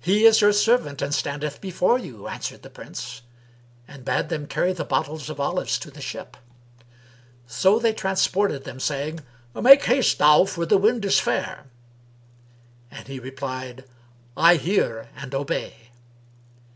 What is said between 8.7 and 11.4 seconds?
saying, "Make haste, thou, for the wind is